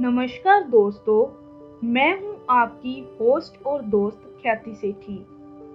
नमस्कार 0.00 0.62
दोस्तों, 0.62 1.26
मैं 1.88 2.22
हूँ 2.22 2.46
आपकी 2.50 3.18
होस्ट 3.20 3.66
और 3.66 3.82
दोस्त 3.82 4.38
ख्याति 4.42 4.74
सेठी। 4.74 5.26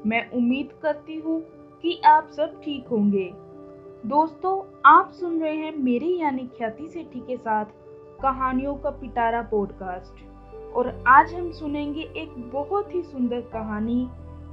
मैं 0.05 0.31
उम्मीद 0.31 0.69
करती 0.81 1.15
हूँ 1.15 1.41
कि 1.81 2.01
आप 2.05 2.29
सब 2.31 2.61
ठीक 2.61 2.87
होंगे। 2.87 3.31
दोस्तों, 4.05 4.81
आप 4.85 5.11
सुन 5.11 5.41
रहे 5.41 5.55
हैं 5.55 5.75
मेरे 5.77 6.05
यानी 6.05 6.47
ख्याति 6.47 6.87
सेठी 6.87 7.19
के 7.19 7.37
साथ 7.37 7.65
कहानियों 8.21 8.75
का 8.75 8.89
पिटारा 8.89 9.41
पॉडकास्ट 9.41 10.25
और 10.73 11.03
आज 11.07 11.33
हम 11.33 11.51
सुनेंगे 11.51 12.01
एक 12.01 12.51
बहुत 12.51 12.95
ही 12.95 13.01
सुंदर 13.01 13.41
कहानी, 13.41 14.09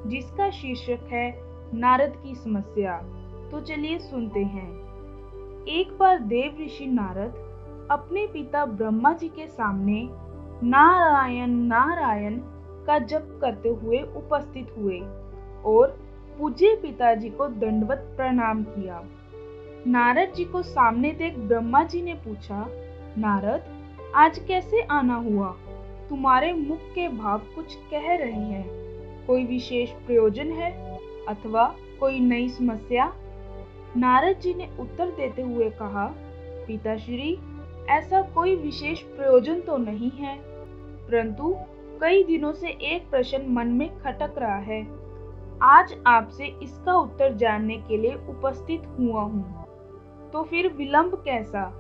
जिसका 0.07 0.51
शीर्षक 0.51 1.09
है 1.09 1.41
नारद 1.75 2.13
की 2.23 2.35
समस्या। 2.35 2.99
तो 3.51 3.61
चलिए 3.61 3.99
सुनते 3.99 4.41
हैं। 4.41 4.71
एक 5.65 5.99
बार 5.99 6.19
देव 6.19 6.65
ऋषि 6.65 6.87
नारद 6.87 7.52
अपने 7.91 8.27
पिता 8.27 8.65
ब्रह्मा 8.65 9.13
जी 9.13 9.29
के 9.29 9.47
सामने 9.47 10.09
नारायण 10.65 11.51
नारायण 11.51 12.39
का 12.87 12.99
जप 12.99 13.39
करते 13.41 13.69
हुए 13.69 13.99
उपस्थित 13.99 14.75
हुए 14.79 15.01
और 15.65 15.99
पूज्य 16.39 16.79
पिताजी 16.83 17.31
को 17.31 17.49
दंडवत 17.49 18.15
प्रणाम 18.17 18.63
किया। 18.63 19.05
नारद 19.87 20.33
जी 20.35 20.45
को 20.45 20.63
सामने 20.63 21.13
देख 21.13 21.39
ब्रह्मा 21.39 21.83
जी 21.83 22.03
ने 22.03 22.15
पूछा, 22.15 22.67
नारद, 23.19 23.65
आज 24.15 24.39
कैसे 24.39 24.83
आना 24.83 25.15
हुआ? 25.15 25.57
तुम्हारे 26.09 26.53
मुख 26.53 26.79
के 26.79 27.09
भाव 27.09 27.39
कुछ 27.39 27.75
कह 27.75 28.15
रहे 28.15 28.33
हैं। 28.33 29.27
कोई 29.27 29.45
विशेष 29.45 29.91
प्रयोजन 29.91 30.47
है 30.47 30.99
अथवा 31.29 31.75
कोई 32.01 32.21
नई 32.21 32.49
समस्या? 32.49 33.13
नारद 33.97 34.39
जी 34.39 34.55
ने 34.55 34.69
उत्तर 34.81 35.07
देते 35.07 35.43
हुए 35.43 35.71
कहा, 35.71 36.15
पिताश्री 36.67 37.39
ऐसा 37.89 38.23
कोई 38.23 38.57
विशेष 38.57 39.03
प्रयोजन 39.03 39.61
तो 39.61 39.77
नहीं 39.77 40.11
है। 40.11 40.39
परंतु 41.09 41.57
कई 42.01 42.25
दिनों 42.25 42.53
से 42.53 42.69
एक 42.69 43.11
प्रश्न 43.11 43.47
मन 43.49 43.67
में 43.67 43.99
खटक 43.99 44.35
रहा 44.39 44.57
है। 44.57 44.87
आज 45.63 46.03
आपसे 46.07 46.47
इसका 46.47 46.95
उत्तर 46.95 47.35
जानने 47.35 47.77
के 47.77 47.97
लिए 47.97 48.15
उपस्थित 48.15 48.83
हुआ 48.99 49.23
हूँ। 49.23 49.65
तो 50.33 50.43
फिर 50.43 50.69
विलंब 50.69 51.15
कैसा? 51.15 51.79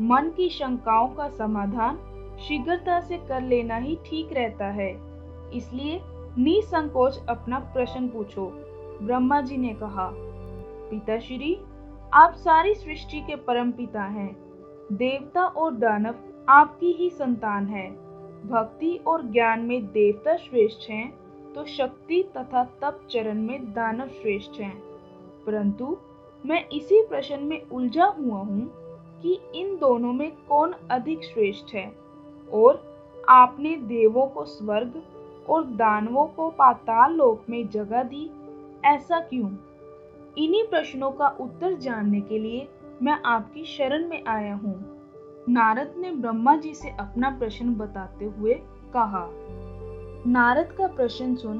मन 0.00 0.30
की 0.36 0.48
शंकाओं 0.48 1.08
का 1.08 1.28
समाधान 1.28 1.98
शीघ्रता 2.40 3.00
से 3.00 3.16
कर 3.16 3.42
लेना 3.42 3.76
ही 3.76 3.98
ठीक 4.06 4.32
रहता 4.32 4.66
है। 4.66 4.92
इसलिए 5.54 6.00
निसंकोच 6.38 7.26
अपना 7.28 7.58
प्रश्न 7.58 8.08
पूछो, 8.08 8.46
ब्रह्मा 9.02 9.40
जी 9.40 9.56
ने 9.56 9.68
कहा। 9.68 10.10
पिताश्री, 10.90 11.60
आप 12.12 12.34
सारी 12.34 12.74
सृष्टि 12.74 13.20
के 13.20 13.36
परम 13.36 13.70
पिता 13.70 14.02
हैं। 14.02 14.47
देवता 14.92 15.44
और 15.44 15.74
दानव 15.74 16.14
आपकी 16.48 16.92
ही 16.92 17.10
संतान 17.10 17.66
है। 17.66 17.90
भक्ति 18.48 19.00
और 19.06 19.22
ज्ञान 19.22 19.60
में 19.60 19.86
देवता 19.86 20.36
श्रेष्ठ 20.36 20.90
हैं 20.90 21.12
तो 21.54 21.64
शक्ति 21.64 22.22
तथा 22.36 22.64
तप 22.64 23.00
चरण 23.10 23.42
में 23.42 23.72
दानव 23.72 24.08
श्रेष्ठ 24.08 24.60
हैं। 24.60 24.82
परंतु 25.46 25.96
मैं 26.46 26.68
इसी 26.68 27.02
प्रश्न 27.02 27.40
में 27.40 27.62
उलझा 27.62 28.04
हुआ 28.04 28.38
हूँ 28.38 28.70
कि 29.22 29.40
इन 29.54 29.76
दोनों 29.76 30.12
में 30.12 30.32
कौन 30.48 30.74
अधिक 30.90 31.24
श्रेष्ठ 31.24 31.74
है 31.74 31.92
और 32.52 32.82
आपने 33.28 33.76
देवों 33.76 34.26
को 34.26 34.44
स्वर्ग 34.44 35.02
और 35.48 35.64
दानवों 35.64 36.26
को 36.26 36.50
पाताल 36.50 37.14
लोक 37.14 37.44
में 37.50 37.68
जगह 37.68 38.02
दी, 38.02 38.30
ऐसा 38.84 39.20
क्यों? 39.20 39.50
इन्हीं 40.38 40.64
प्रश्नों 40.64 41.10
का 41.10 41.28
उत्तर 41.40 41.72
जानने 41.72 42.20
के 42.20 42.38
लिए 42.38 42.68
मैं 43.02 43.18
आपकी 43.26 43.64
शरण 43.66 44.08
में 44.08 44.24
आया 44.26 44.54
हूँ। 44.54 44.74
नारद 45.48 45.94
ने 45.98 46.10
ब्रह्मा 46.12 46.56
जी 46.56 46.72
से 46.74 46.88
अपना 46.90 47.30
प्रश्न 47.30 47.74
बताते 47.74 48.24
हुए 48.38 48.54
कहा। 48.94 49.26
नारद 50.26 50.72
का 50.72 50.86
प्रश्न 50.86 51.34
सुन 51.34 51.58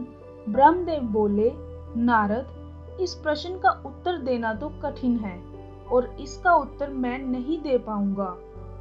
ब्रह्मदेव 0.49 1.03
बोले, 1.03 1.51
नारद, 1.97 2.99
इस 3.01 3.15
प्रश्न 3.15 3.59
का 3.59 3.71
उत्तर 3.87 4.19
देना 4.19 4.53
तो 4.55 4.69
कठिन 4.83 5.17
है 5.17 5.39
और 5.87 6.17
इसका 6.21 6.55
उत्तर 6.55 6.91
मैं 6.91 7.19
नहीं 7.19 7.61
दे 7.63 7.79
पाऊँगा, 7.79 8.35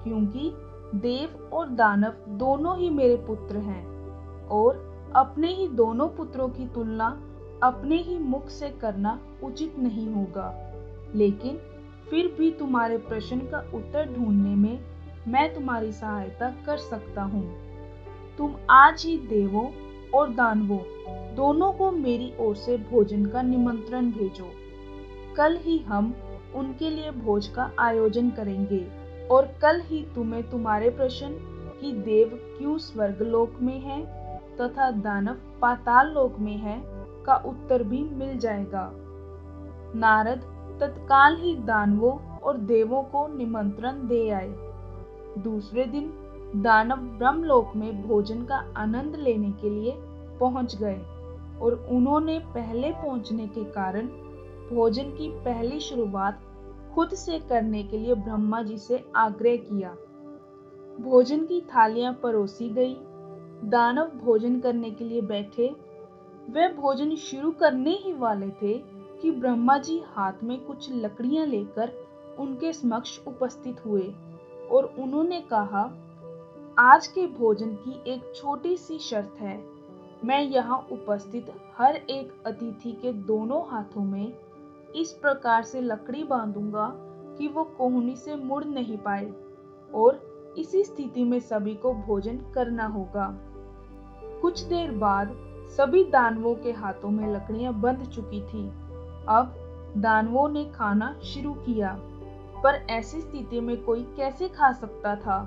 क्योंकि 0.03 0.51
देव 0.95 1.49
और 1.53 1.69
दानव 1.69 2.13
दोनों 2.37 2.77
ही 2.77 2.89
मेरे 2.89 3.15
पुत्र 3.27 3.57
हैं 3.59 3.85
और 4.49 4.85
अपने 5.15 5.53
ही 5.53 5.67
दोनों 5.67 6.07
पुत्रों 6.07 6.49
की 6.49 6.67
तुलना 6.67 7.07
अपने 7.63 7.97
ही 7.97 8.17
मुख 8.19 8.49
से 8.49 8.69
करना 8.81 9.19
उचित 9.43 9.79
नहीं 9.79 10.13
होगा। 10.13 10.53
लेकिन 11.15 11.59
फिर 12.09 12.27
भी 12.37 12.51
तुम्हारे 12.51 12.97
प्रश्न 12.97 13.39
का 13.39 13.59
उत्तर 13.73 14.13
ढूँढने 14.13 14.55
में 14.55 14.79
मैं 15.27 15.53
तुम्हारी 15.55 15.91
सहायता 15.91 16.49
कर 16.65 16.77
सकता 16.77 17.21
हूँ। 17.23 17.45
तुम 18.37 18.55
आज 18.69 19.03
ही 19.05 19.17
देवों 19.17 19.67
और 20.11 20.29
दानवों 20.29 20.79
दोनों 21.35 21.71
को 21.71 21.91
मेरी 21.91 22.33
ओर 22.39 22.55
से 22.55 22.77
भोजन 22.91 23.25
का 23.25 23.41
निमंत्रण 23.41 24.11
भेजो। 24.11 24.51
कल 25.37 25.57
ही 25.57 25.77
हम 25.79 26.13
उनके 26.55 26.89
लिए 26.89 27.11
भोज 27.11 27.47
का 27.47 27.71
आयोजन 27.79 28.29
करेंगे 28.29 28.85
और 29.27 29.47
कल 29.61 29.81
ही 29.81 30.05
तुम्हें 30.15 30.49
तुम्हारे 30.49 30.89
प्रश्न 30.89 31.29
कि 31.81 31.91
देव 31.91 32.39
क्यों 32.57 32.77
स्वर्ग 32.77 33.21
लोक 33.21 33.59
में 33.61 33.79
है 33.79 34.01
तथा 34.57 34.89
दानव 34.91 35.37
पाताल 35.61 36.11
लोक 36.11 36.39
में 36.39 36.55
है 36.57 36.81
का 37.25 37.35
उत्तर 37.45 37.83
भी 37.83 38.03
मिल 38.13 38.37
जाएगा। 38.37 38.89
नारद 39.95 40.53
तत्काल 40.79 41.35
ही 41.35 41.55
दानवों 41.55 42.17
और 42.39 42.57
देवों 42.57 43.03
को 43.03 43.27
निमंत्रण 43.37 44.07
दे 44.07 44.29
आए। 44.29 44.53
दूसरे 45.37 45.85
दिन 45.85 46.11
दानव 46.55 46.97
ब्रह्मलोक 47.17 47.75
में 47.75 48.07
भोजन 48.07 48.43
का 48.43 48.57
आनंद 48.77 49.15
लेने 49.15 49.51
के 49.51 49.69
लिए 49.69 49.93
पहुँच 50.39 50.75
गए 50.75 50.97
और 51.61 51.87
उन्होंने 51.91 52.39
पहले 52.39 52.91
पहुँचने 52.91 53.47
के 53.47 53.63
कारण 53.63 54.07
भोजन 54.69 55.03
की 55.03 55.29
पहली 55.45 55.79
शुरुआत 55.79 56.41
खुद 56.95 57.09
से 57.09 57.39
करने 57.39 57.83
के 57.83 57.97
लिए 57.97 58.15
ब्रह्मा 58.15 58.61
जी 58.61 58.77
से 58.77 59.03
आग्रह 59.15 59.55
किया। 59.55 59.89
भोजन 60.99 61.45
की 61.45 61.61
थालियाँ 61.61 62.13
परोसी 62.13 62.69
गई। 62.69 62.95
दानव 63.69 64.11
भोजन 64.23 64.59
करने 64.59 64.91
के 64.91 65.05
लिए 65.05 65.21
बैठे। 65.21 65.75
वे 66.49 66.67
भोजन 66.73 67.15
शुरू 67.15 67.51
करने 67.51 67.91
ही 67.91 68.13
वाले 68.13 68.49
थे 68.61 68.73
कि 69.21 69.31
ब्रह्मा 69.31 69.77
जी 69.77 70.01
हाथ 70.07 70.43
में 70.43 70.59
कुछ 70.65 70.91
लकड़ियाँ 70.93 71.45
लेकर 71.45 71.91
उनके 72.39 72.73
समक्ष 72.73 73.19
उपस्थित 73.27 73.85
हुए 73.85 74.13
और 74.71 74.93
उन्होंने 74.99 75.41
कहा, 75.41 75.83
आज 76.79 77.07
के 77.07 77.25
भोजन 77.27 77.69
की 77.75 78.01
एक 78.13 78.31
छोटी 78.35 78.75
सी 78.77 78.97
शर्त 78.99 79.37
है। 79.39 79.57
मैं 80.25 80.41
यहाँ 80.41 80.77
उपस्थित 80.91 81.51
हर 81.77 81.95
एक 81.95 82.43
अतिथि 82.45 82.91
के 82.91 83.13
दोनों 83.13 83.61
हाथों 83.69 84.03
में 84.03 84.33
इस 84.95 85.11
प्रकार 85.11 85.63
से 85.63 85.81
लकड़ी 85.81 86.23
बांधूँगा 86.23 86.91
कि 87.37 87.47
वो 87.47 87.63
कोहनी 87.77 88.15
से 88.15 88.35
मुड़ 88.35 88.63
नहीं 88.65 88.97
पाए 88.97 89.31
और 89.93 90.55
इसी 90.57 90.83
स्थिति 90.83 91.23
में 91.23 91.39
सभी 91.39 91.73
को 91.75 91.93
भोजन 91.93 92.37
करना 92.55 92.85
होगा। 92.85 93.27
कुछ 94.41 94.61
देर 94.61 94.91
बाद 94.91 95.35
सभी 95.77 96.03
दानवों 96.03 96.55
के 96.55 96.71
हाथों 96.71 97.09
में 97.09 97.27
लकड़ियाँ 97.33 97.73
बंध 97.73 98.05
चुकी 98.05 98.41
थी। 98.41 98.69
अब 99.29 99.53
दानवों 99.97 100.47
ने 100.49 100.63
खाना 100.65 101.13
शुरू 101.23 101.53
किया, 101.55 101.97
पर 102.63 102.75
ऐसी 102.89 103.21
स्थिति 103.21 103.59
में 103.59 103.75
कोई 103.83 104.03
कैसे 104.17 104.47
खा 104.47 104.71
सकता 104.71 105.15
था? 105.15 105.39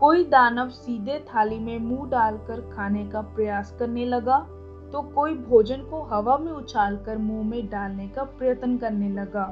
कोई 0.00 0.24
दानव 0.24 0.68
सीधे 0.68 1.18
थाली 1.28 1.58
में 1.58 1.78
मुँह 1.78 2.08
डालकर 2.10 2.60
खाने 2.74 3.06
का 3.06 3.20
प्रयास 3.20 3.74
करने 3.78 4.04
लगा 4.04 4.38
तो 4.92 5.00
कोई 5.14 5.34
भोजन 5.34 5.80
को 5.82 6.02
हवा 6.02 6.36
में 6.38 6.50
उछालकर 6.52 7.18
मुँह 7.18 7.44
में 7.44 7.68
डालने 7.68 8.08
का 8.08 8.22
प्रयत्न 8.22 8.76
करने 8.78 9.08
लगा। 9.10 9.46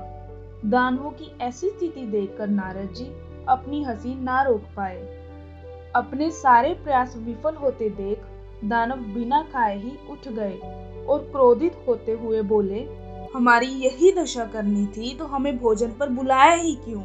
दानवों 0.65 1.11
की 1.11 1.31
ऐसी 1.41 1.71
स्थिति 1.71 2.07
देखकर 2.07 2.49
नारद 2.49 2.93
जी 2.93 3.11
अपनी 3.49 3.83
हँसी 3.83 4.15
ना 4.15 4.43
रोक 4.43 4.63
पाए। 4.77 5.01
अपने 5.97 6.31
सारे 6.31 6.73
प्रयास 6.75 7.17
विफल 7.17 7.55
होते 7.55 7.89
देख 7.91 8.23
दानव 8.65 9.01
बिना 9.15 9.43
खाए 9.43 9.79
ही 9.79 9.93
उठ 10.11 10.29
गए 10.29 10.57
और 11.09 11.19
क्रोधित 11.33 11.85
होते 11.89 12.13
हुए 12.13 12.43
बोले 12.43 12.81
हमारी 13.35 13.67
यही 13.67 14.11
दशा 14.13 14.45
करनी 14.45 14.87
थी 14.87 15.15
तो 15.17 15.25
हमें 15.25 15.57
भोजन 15.59 15.93
पर 15.93 16.09
बुलाया 16.09 16.55
ही 16.55 16.75
क्यों? 16.75 17.01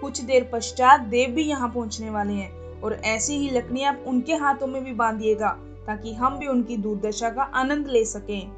कुछ 0.00 0.20
देर 0.20 0.48
पश्चात 0.52 1.00
देव 1.00 1.30
भी 1.30 1.42
यहाँ 1.42 1.68
पहुँचने 1.68 2.10
वाले 2.10 2.32
हैं, 2.32 2.80
और 2.80 2.92
ऐसी 2.94 3.38
ही 3.38 3.50
लकड़ियाँ 3.50 3.94
उनके 4.06 4.34
हाथों 4.34 4.66
में 4.66 4.82
भी 4.84 4.92
बांधिएगा, 4.92 5.48
ताकि 5.86 6.12
हम 6.14 6.38
भी 6.38 6.46
उनकी 6.46 6.76
दुर्दशा 6.76 7.30
का 7.30 7.42
आनंद 7.42 7.88
ले 7.88 8.04
सकें। 8.04 8.50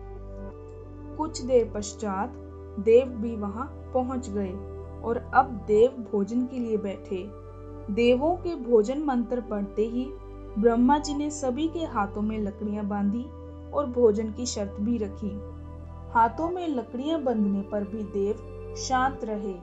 कुछ 1.16 1.40
देर 1.40 1.70
पश्चात 1.74 2.34
देव 2.80 3.16
भी 3.22 3.34
वहाँ 3.36 3.66
पहुँच 3.94 4.28
गए, 4.28 4.52
और 5.02 5.30
अब 5.34 5.64
देव 5.66 6.04
भोजन 6.12 6.44
के 6.44 6.58
लिए 6.58 6.76
बैठे। 6.76 7.24
देवों 7.94 8.34
के 8.36 8.54
भोजन 8.62 9.02
मंत्र 9.02 9.40
पढ़ते 9.40 9.86
ही 9.86 10.06
ब्रह्मा 10.58 10.98
जी 10.98 11.14
ने 11.14 11.30
सभी 11.30 11.68
के 11.68 11.84
हाथों 11.86 12.22
में 12.22 12.38
लकड़ियाँ 12.38 12.84
बांधी 12.84 13.24
और 13.70 13.86
भोजन 13.86 14.32
की 14.32 14.46
शर्त 14.46 14.76
भी 14.80 14.98
रखी। 14.98 15.36
हाथों 16.14 16.50
में 16.50 16.68
लकड़ियाँ 16.68 17.22
बंधने 17.22 17.62
पर 17.62 17.84
भी 17.84 18.02
देव 18.02 18.74
शांत 18.76 19.20
रहे। 19.24 19.54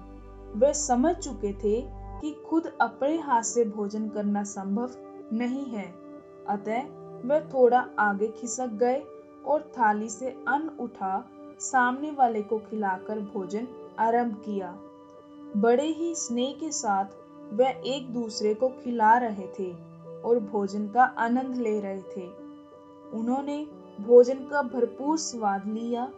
वे 0.56 0.74
समझ 0.74 1.16
चुके 1.16 1.54
थे 1.54 1.82
कि 2.22 2.32
खुद 2.50 2.66
अपने 2.82 3.18
हाथ 3.18 3.42
से 3.42 3.66
भोजन 3.66 4.10
करना 4.10 4.44
संभव 4.44 4.92
नहीं 5.34 5.66
है। 5.66 5.86
अतः 6.50 6.82
वह 7.26 7.40
थोड़ा 7.40 7.86
आगे 8.00 8.28
खिसक 8.28 8.68
गए 8.68 9.02
और 9.46 9.62
थाली 9.62 10.10
से 10.10 10.30
अन्न 10.48 10.78
उठा, 10.80 11.26
सामने 11.60 12.12
वाले 12.12 12.42
को 12.42 12.58
खिलाकर 12.60 13.20
भोजन 13.20 13.68
आरंभ 14.00 14.36
किया। 14.36 14.76
बड़े 15.58 15.88
ही 15.88 16.16
स्नेह 16.16 16.54
के 16.60 16.72
साथ 16.72 17.06
वह 17.54 17.82
एक 17.86 18.14
दूसरे 18.14 18.54
को 18.54 18.70
खिला 18.70 19.18
रहे 19.18 19.48
थे 19.60 19.72
और 20.22 20.40
भोजन 20.40 20.88
का 20.88 21.04
आनंद 21.04 21.56
ले 21.56 21.80
रहे 21.80 22.02
थे। 22.02 22.28
उन्होंने 23.14 23.68
भोजन 24.02 24.48
का 24.52 24.62
भरपूर 24.62 25.18
स्वाद 25.18 25.68
लिया 25.68 26.12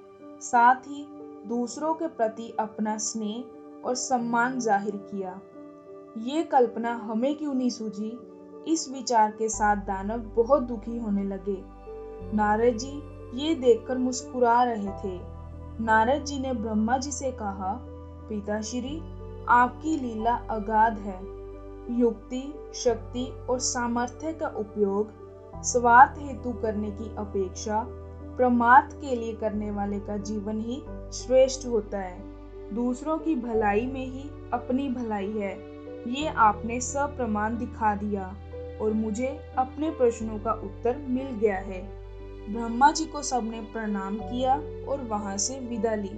साथ 0.43 0.75
ही 0.75 1.05
दूसरों 1.47 1.93
के 1.93 2.07
प्रति 2.07 2.53
अपना 2.59 2.97
स्नेह 2.97 3.87
और 3.87 3.95
सम्मान 3.95 4.59
ज़ाहिर 4.59 4.95
किया। 4.95 5.39
ये 6.17 6.43
कल्पना 6.43 6.93
हमें 6.93 7.35
क्यों 7.37 7.53
नहीं 7.53 7.69
सूझी? 7.69 8.19
इस 8.67 8.89
विचार 8.91 9.31
के 9.31 9.49
साथ 9.49 9.75
दानव 9.75 10.19
बहुत 10.35 10.63
दुखी 10.63 10.97
होने 10.97 11.23
लगे। 11.23 11.57
नारद 12.35 12.77
जी 12.77 13.01
ये 13.43 13.55
देखकर 13.55 13.97
मुस्कुरा 13.97 14.63
रहे 14.63 14.91
थे। 15.03 15.19
नारद 15.83 16.25
जी 16.25 16.39
ने 16.39 16.53
ब्रह्मा 16.53 16.97
जी 16.97 17.11
से 17.11 17.31
कहा, 17.31 17.73
पिताश्री, 18.29 19.01
आपकी 19.49 19.97
लीला 19.97 20.35
अगाध 20.49 20.97
है। 20.97 21.19
युक्ति, 21.99 22.71
शक्ति 22.73 23.25
और 23.49 23.59
सामर्थ्य 23.59 24.33
का 24.33 24.47
उपयोग 24.47 25.11
स्वार्थ 25.63 26.19
हेतु 26.19 26.51
करने 26.51 26.91
की 26.91 27.15
अपेक्षा 27.15 27.85
प्रमाद 28.37 28.93
के 28.93 29.15
लिए 29.15 29.33
करने 29.33 29.71
वाले 29.71 29.99
का 29.99 30.17
जीवन 30.17 30.59
ही 30.59 30.83
श्रेष्ठ 31.13 31.67
होता 31.67 31.99
है। 31.99 32.21
दूसरों 32.75 33.17
की 33.17 33.35
भलाई 33.35 33.85
में 33.85 34.05
ही 34.05 34.29
अपनी 34.53 34.89
भलाई 34.89 35.31
है। 35.31 35.73
ये 36.13 36.27
आपने 36.27 36.81
सप्रमाण 36.81 37.57
दिखा 37.57 37.95
दिया 37.95 38.35
और 38.81 38.93
मुझे 38.93 39.39
अपने 39.57 39.91
प्रश्नों 39.91 40.39
का 40.39 40.53
उत्तर 40.53 40.97
मिल 40.97 41.27
गया 41.27 41.57
है। 41.57 42.03
ब्रह्मा 42.53 42.91
जी 42.91 43.05
को 43.05 43.21
सबने 43.21 43.61
प्रणाम 43.61 44.17
किया 44.17 44.55
और 44.87 45.01
वहाँ 45.09 45.37
से 45.37 45.59
विदा 45.59 45.95
ली। 45.95 46.11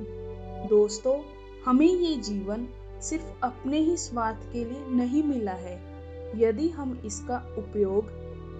दोस्तों, 0.67 1.19
हमें 1.65 1.88
ये 1.88 2.15
जीवन 2.15 2.67
सिर्फ़ 3.01 3.45
अपने 3.45 3.77
ही 3.77 3.97
स्वार्थ 3.97 4.53
के 4.53 4.65
लिए 4.65 4.85
नहीं 4.89 5.23
मिला 5.23 5.51
है। 5.51 5.95
यदि 6.35 6.69
हम 6.69 7.01
इसका 7.06 7.56
उपयोग 7.57 8.06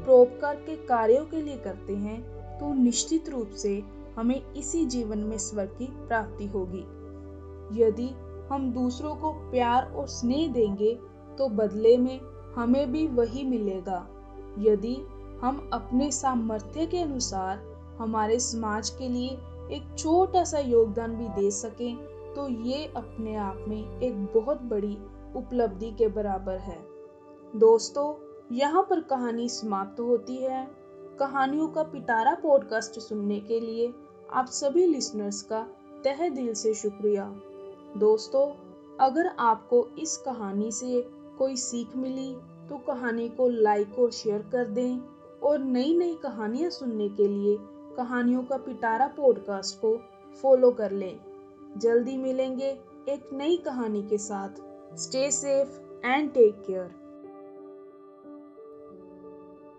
प्रोपकार 0.06 0.56
के 0.56 0.76
कार्यों 0.76 1.26
के 1.26 1.42
लिए 1.42 1.58
करते 1.58 1.96
हैं 1.96 2.35
तो 2.60 2.74
निश्चित 2.74 3.30
रूप 3.30 3.50
से 3.58 3.82
हमें 4.18 4.54
इसी 4.54 4.86
जीवन 4.86 5.20
में 5.20 5.38
स्वर्ग 5.38 5.76
की 5.78 5.86
प्राप्ति 6.08 6.46
होगी। 6.48 6.84
यदि 7.82 8.10
हम 8.52 8.72
दूसरों 8.74 9.16
को 9.16 9.32
प्यार 9.52 9.92
और 9.92 10.08
स्नेह 10.08 10.52
देंगे 10.54 10.94
तो 11.38 11.48
बदले 11.48 11.98
में 11.98 12.20
हमें 12.56 12.92
भी 12.92 13.08
वही 13.08 13.44
मिलेगा। 13.44 14.06
यदि 14.60 14.96
हम 15.42 15.70
अपने 15.74 16.12
सामर्थ्य 16.12 16.86
के 16.86 17.00
अनुसार 17.00 17.64
हमारे 18.00 18.40
समाज 18.40 18.90
के 18.90 19.10
लिए 19.10 19.30
एक 19.76 19.96
छोटा 19.98 20.44
सा 20.44 20.60
योगदान 20.60 21.16
भी 21.16 21.28
दे 21.42 21.50
सकें 21.52 21.96
तो 22.36 22.48
ये 22.64 22.86
अपने 22.96 23.36
आप 23.36 23.66
में 23.68 24.00
एक 24.00 24.26
बहुत 24.34 24.62
बड़ी 24.64 24.98
उपलब्धि 25.36 25.92
के 25.92 26.08
बराबर 26.08 26.58
है। 26.60 26.78
दोस्तों, 27.54 28.14
यहाँ 28.52 28.82
पर 28.90 29.00
कहानी 29.02 29.48
समाप्त 29.50 30.00
होती 30.00 30.36
है। 30.36 30.68
कहानियों 31.20 31.68
का 31.68 31.84
पिटारा 31.84 32.34
पॉडकास्ट 32.36 33.00
सुनने 33.00 33.40
के 33.40 33.60
लिए 33.60 33.94
आप 34.34 34.46
सभी 34.46 34.86
लिसनर्स 34.86 35.42
का 35.42 35.68
तह 36.04 36.30
दिल 36.30 36.54
से 36.54 36.74
शुक्रिया। 36.74 37.42
दोस्तों, 37.98 38.52
अगर 39.00 39.28
आपको 39.28 39.88
इस 40.00 40.18
कहानी 40.18 40.72
से 40.72 41.02
कोई 41.38 41.56
सीख 41.56 41.96
मिली 41.96 42.36
तो 42.70 42.78
कहानी 42.78 43.30
को 43.30 43.50
लाइक 43.50 44.00
और 44.00 44.12
शेयर 44.12 44.42
कर 44.52 44.66
दें 44.66 45.00
और 45.44 45.60
नई 45.60 45.98
नई 45.98 46.16
कहानियाँ 46.24 46.70
सुनने 46.70 47.10
के 47.10 47.28
लिए 47.28 47.58
कहानियों 47.98 48.44
का 48.44 48.58
पिटारा 48.58 49.08
पॉडकास्ट 49.08 49.76
को 49.76 49.98
फॉलो 50.42 50.72
कर 50.72 50.92
लें। 50.92 51.20
जल्दी 51.78 52.18
मिलेंगे 52.18 52.70
एक 53.10 53.30
नई 53.34 53.58
कहानी 53.58 54.04
के 54.04 54.18
साथ। 54.18 54.50
Stay 54.98 55.32
safe 55.32 55.80
and 56.06 56.34
take 56.34 56.64
care 56.68 57.05